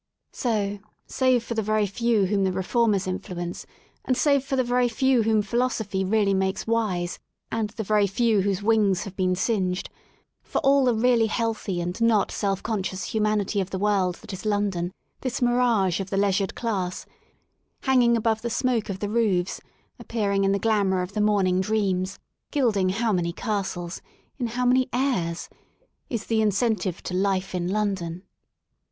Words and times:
•So, 0.35 0.79
save 1.05 1.43
for 1.43 1.53
the 1.53 1.61
very 1.61 1.85
few 1.85 2.25
whom 2.25 2.43
the 2.43 2.51
reformers 2.51 3.05
in 3.05 3.19
fluence, 3.19 3.67
and 4.03 4.17
save 4.17 4.43
for 4.43 4.55
the 4.55 4.63
very 4.63 4.89
few 4.89 5.21
whom 5.21 5.43
philosophy 5.43 6.03
really 6.03 6.33
makes 6.33 6.65
wise, 6.65 7.19
and 7.51 7.69
the 7.69 7.83
very 7.83 8.07
few 8.07 8.41
whose 8.41 8.63
wings 8.63 9.03
have 9.03 9.15
been 9.15 9.35
singed— 9.35 9.91
for 10.41 10.57
all 10.61 10.85
the 10.85 10.95
really 10.95 11.27
healthy 11.27 11.79
and 11.79 12.01
not 12.01 12.31
self 12.31 12.63
conscious 12.63 13.13
humanity 13.13 13.61
of 13.61 13.69
the 13.69 13.77
world 13.77 14.15
that 14.21 14.33
is 14.33 14.43
London, 14.43 14.91
this 15.19 15.39
mirage 15.39 15.99
of 15.99 16.09
the 16.09 16.17
Leisured 16.17 16.55
Class, 16.55 17.05
hanging 17.81 18.17
above 18.17 18.41
the 18.41 18.49
smoke 18.49 18.89
i 18.89 18.93
of 18.95 19.01
the 19.01 19.07
roofs, 19.07 19.61
appearing 19.99 20.43
in 20.43 20.51
the 20.51 20.57
glamour 20.57 21.03
of 21.03 21.13
the 21.13 21.21
morning 21.21 21.61
dreams, 21.61 22.17
gilding 22.49 22.89
how 22.89 23.13
many 23.13 23.33
castles, 23.33 24.01
in 24.39 24.47
how 24.47 24.65
many 24.65 24.89
airs, 24.93 25.47
I 25.51 25.55
is 26.09 26.25
the 26.25 26.41
incentive 26.41 27.03
to 27.03 27.13
life 27.13 27.53
in 27.53 27.67
London. 27.67 28.23